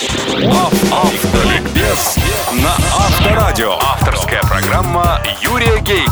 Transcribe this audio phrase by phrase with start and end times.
[0.00, 2.16] Автоликбез
[2.52, 3.72] на Авторадио.
[3.80, 6.07] Авторская программа Юрия Гейка.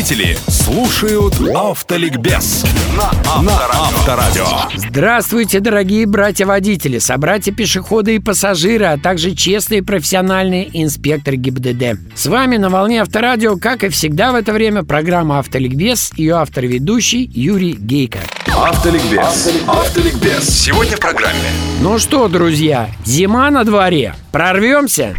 [0.00, 2.64] Автолюбители слушают Автоликбез
[2.96, 3.10] на
[3.52, 4.46] Авторадио.
[4.74, 11.98] Здравствуйте, дорогие братья-водители, собратья-пешеходы и пассажиры, а также честные профессиональные инспекторы ГИБДД.
[12.14, 17.30] С вами на волне Авторадио, как и всегда в это время, программа «Автоликбез», ее автор-ведущий
[17.34, 18.20] Юрий Гейко.
[18.56, 19.50] Автоликбез.
[19.66, 20.48] Автоликбез.
[20.48, 21.50] Сегодня в программе
[21.82, 24.14] Ну что, друзья, зима на дворе.
[24.32, 25.14] Прорвемся?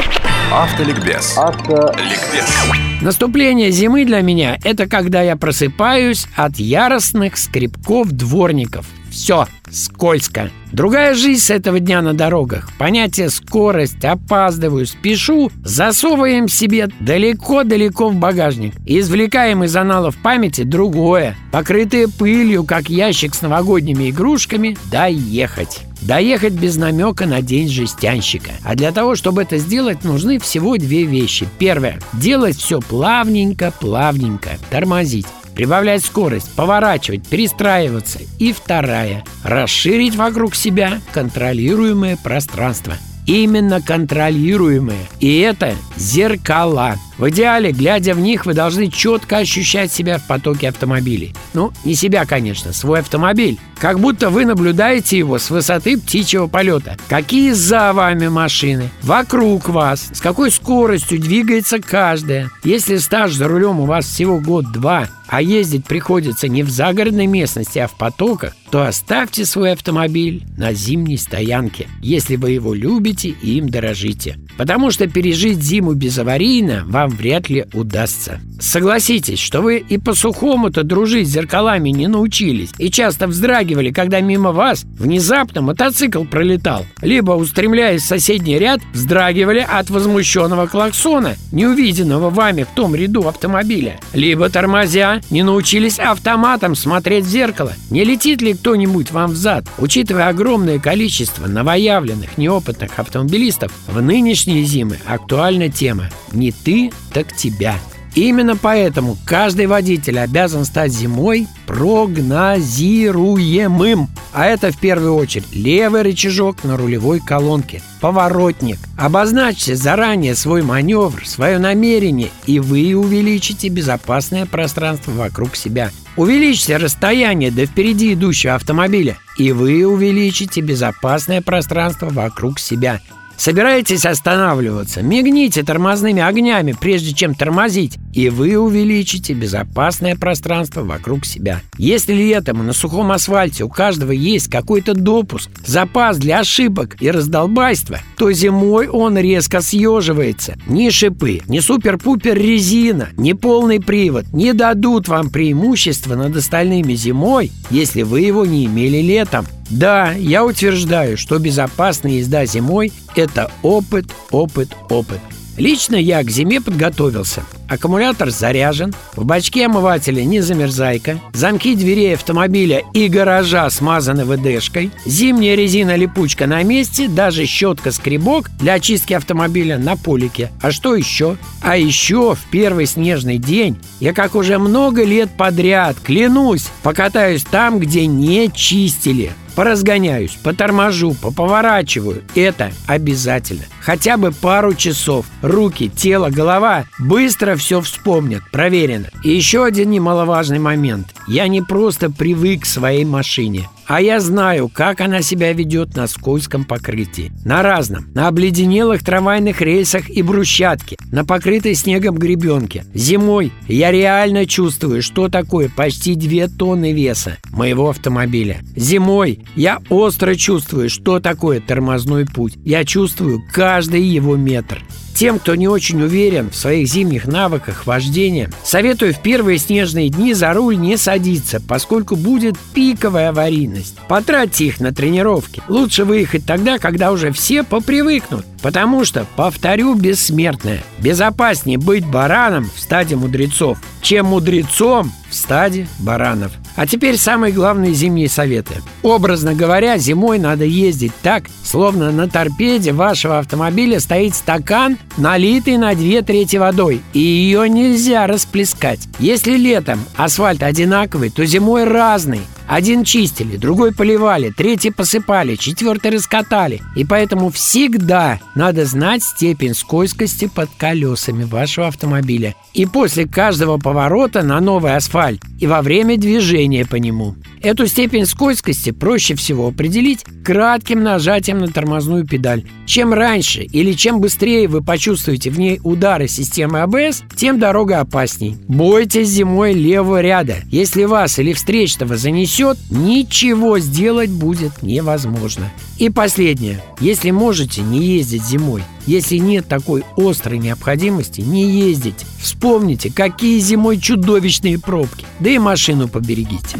[0.51, 1.37] Автоликбез.
[1.37, 3.01] Ликбез.
[3.01, 8.85] Наступление зимы для меня– это когда я просыпаюсь от яростных скребков дворников.
[9.11, 10.49] Все, скользко.
[10.71, 12.69] Другая жизнь с этого дня на дорогах.
[12.79, 18.73] Понятие скорость, опаздываю, спешу засовываем себе далеко-далеко в багажник.
[18.85, 25.81] Извлекаем из аналов памяти другое, покрытое пылью, как ящик с новогодними игрушками, доехать.
[26.01, 28.51] Доехать без намека на день жестянщика.
[28.63, 31.47] А для того, чтобы это сделать, нужны всего две вещи.
[31.59, 31.99] Первое.
[32.13, 34.51] Делать все плавненько, плавненько.
[34.71, 35.27] Тормозить.
[35.55, 38.19] Прибавлять скорость, поворачивать, перестраиваться.
[38.39, 39.23] И вторая.
[39.43, 42.93] Расширить вокруг себя контролируемое пространство.
[43.27, 45.07] Именно контролируемые.
[45.19, 46.95] И это зеркала.
[47.21, 51.35] В идеале, глядя в них, вы должны четко ощущать себя в потоке автомобилей.
[51.53, 53.59] Ну, не себя, конечно, свой автомобиль.
[53.77, 56.97] Как будто вы наблюдаете его с высоты птичьего полета.
[57.07, 62.49] Какие за вами машины, вокруг вас, с какой скоростью двигается каждая.
[62.63, 67.79] Если стаж за рулем у вас всего год-два, а ездить приходится не в загородной местности,
[67.79, 73.57] а в потоках, то оставьте свой автомобиль на зимней стоянке, если вы его любите и
[73.57, 74.37] им дорожите.
[74.57, 78.39] Потому что пережить зиму безаварийно вам вряд ли удастся.
[78.59, 84.19] Согласитесь, что вы и по сухому-то дружить с зеркалами не научились и часто вздрагивали, когда
[84.21, 91.65] мимо вас внезапно мотоцикл пролетал, либо, устремляясь в соседний ряд, вздрагивали от возмущенного клаксона, не
[91.65, 98.03] увиденного вами в том ряду автомобиля, либо, тормозя, не научились автоматом смотреть в зеркало, не
[98.03, 99.65] летит ли кто-нибудь вам взад.
[99.77, 107.77] Учитывая огромное количество новоявленных неопытных автомобилистов, в нынешние зимы актуальна тема «Не ты, так тебя».
[108.13, 114.09] Именно поэтому каждый водитель обязан стать зимой прогнозируемым.
[114.33, 118.79] А это в первую очередь левый рычажок на рулевой колонке, поворотник.
[118.97, 125.91] Обозначьте заранее свой маневр, свое намерение, и вы увеличите безопасное пространство вокруг себя.
[126.17, 132.99] Увеличьте расстояние до впереди идущего автомобиля, и вы увеличите безопасное пространство вокруг себя.
[133.41, 135.01] Собираетесь останавливаться?
[135.01, 141.61] Мигните тормозными огнями, прежде чем тормозить, и вы увеличите безопасное пространство вокруг себя.
[141.77, 147.99] Если летом на сухом асфальте у каждого есть какой-то допуск, запас для ошибок и раздолбайства,
[148.17, 150.57] то зимой он резко съеживается.
[150.67, 157.51] Ни шипы, ни супер-пупер резина, ни полный привод не дадут вам преимущества над остальными зимой,
[157.69, 159.45] если вы его не имели летом.
[159.69, 165.19] Да, я утверждаю, что безопасная езда зимой– это опыт, опыт, опыт.
[165.57, 167.43] Лично я к зиме подготовился.
[167.71, 175.55] Аккумулятор заряжен, в бачке омывателя не замерзайка, замки дверей автомобиля и гаража смазаны ВДшкой, зимняя
[175.55, 180.51] резина-липучка на месте, даже щетка-скребок для очистки автомобиля на полике.
[180.61, 181.37] А что еще?
[181.61, 187.79] А еще в первый снежный день я, как уже много лет подряд, клянусь, покатаюсь там,
[187.79, 189.31] где не чистили.
[189.55, 192.23] Поразгоняюсь, поторможу, поповорачиваю.
[192.35, 193.63] Это обязательно.
[193.81, 195.25] Хотя бы пару часов.
[195.41, 198.41] Руки, тело, голова быстро все вспомнят.
[198.51, 199.09] Проверено.
[199.23, 201.15] И еще один немаловажный момент.
[201.27, 203.69] Я не просто привык к своей машине.
[203.93, 207.29] А я знаю, как она себя ведет на скользком покрытии.
[207.43, 208.05] На разном.
[208.13, 210.95] На обледенелых трамвайных рельсах и брусчатке.
[211.11, 212.85] На покрытой снегом гребенке.
[212.93, 218.61] Зимой я реально чувствую, что такое почти 2 тонны веса моего автомобиля.
[218.77, 222.53] Зимой я остро чувствую, что такое тормозной путь.
[222.63, 224.81] Я чувствую каждый его метр.
[225.13, 230.33] Тем, кто не очень уверен в своих зимних навыках вождения, советую в первые снежные дни
[230.33, 233.80] за руль не садиться, поскольку будет пиковая аварийность.
[234.07, 235.61] Потратьте их на тренировки.
[235.67, 238.45] Лучше выехать тогда, когда уже все попривыкнут.
[238.61, 246.51] Потому что, повторю бессмертное, безопаснее быть бараном в стаде мудрецов, чем мудрецом в стаде баранов.
[246.75, 248.75] А теперь самые главные зимние советы.
[249.01, 255.95] Образно говоря, зимой надо ездить так, словно на торпеде вашего автомобиля стоит стакан, налитый на
[255.95, 259.01] две трети водой, и ее нельзя расплескать.
[259.19, 262.41] Если летом асфальт одинаковый, то зимой разный.
[262.67, 266.81] Один чистили, другой поливали, третий посыпали, четвертый раскатали.
[266.95, 272.55] И поэтому всегда надо знать степень скользкости под колесами вашего автомобиля.
[272.73, 277.35] И после каждого поворота на новый асфальт и во время движения по нему.
[277.61, 282.63] Эту степень скользкости проще всего определить кратким нажатием на тормозную педаль.
[282.85, 288.57] Чем раньше или чем быстрее вы почувствуете в ней удары системы АБС, тем дорога опасней.
[288.67, 290.55] Бойтесь зимой левого ряда.
[290.71, 292.50] Если вас или встречного занесет,
[292.89, 295.71] ничего сделать будет невозможно.
[295.97, 296.83] И последнее.
[296.99, 298.83] Если можете, не ездить зимой.
[299.05, 302.25] Если нет такой острой необходимости, не ездить.
[302.39, 305.25] Вспомните, какие зимой чудовищные пробки.
[305.39, 306.77] Да и машину поберегите.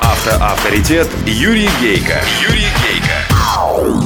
[0.00, 2.20] Автоавторитет Юрий Гейко.
[2.48, 2.69] Юрий.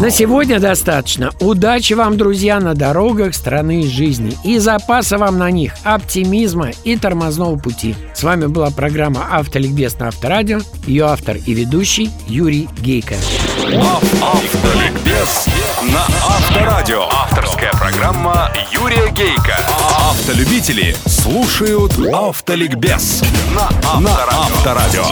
[0.00, 1.32] На сегодня достаточно.
[1.40, 4.36] Удачи вам, друзья, на дорогах страны жизни.
[4.44, 7.94] И запаса вам на них, оптимизма и тормозного пути.
[8.14, 10.60] С вами была программа «Автоликбез» на Авторадио.
[10.86, 13.16] Ее автор и ведущий Юрий Гейко.
[14.22, 15.46] Автоликбез
[15.82, 17.04] на Авторадио.
[17.10, 19.56] Авторская программа Юрия Гейка.
[20.10, 23.22] Автолюбители слушают Автоликбез
[23.54, 25.04] на Авторадио.